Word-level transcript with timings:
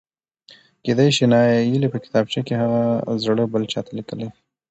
کېدای 0.83 1.09
شي 1.15 1.23
نايلې 1.31 1.87
په 1.93 1.97
کتابچه 2.03 2.41
کې 2.47 2.53
هغه 2.61 2.81
زړه 3.23 3.43
بل 3.53 3.63
چاته 3.71 3.91
لیکلی 3.97 4.25
و.؟؟ 4.27 4.31